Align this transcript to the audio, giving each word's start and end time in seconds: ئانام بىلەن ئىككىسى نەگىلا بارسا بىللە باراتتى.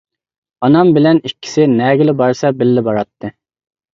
ئانام 0.67 0.87
بىلەن 0.95 1.19
ئىككىسى 1.29 1.67
نەگىلا 1.73 2.17
بارسا 2.21 2.53
بىللە 2.63 2.87
باراتتى. 2.89 3.31